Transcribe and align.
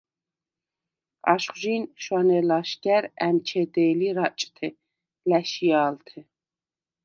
აშხვჟი̄ნ 1.33 1.83
შვანე 2.03 2.39
ლაშგა̈რ 2.49 3.03
ა̈მჩედე̄ლი 3.25 4.09
რაჭთე 4.17 4.67
ლა̈შია̄ლთე. 5.29 6.19